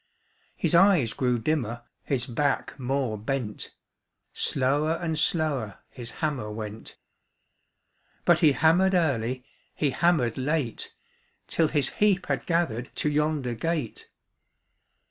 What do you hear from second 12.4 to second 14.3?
gathered To yonder gate.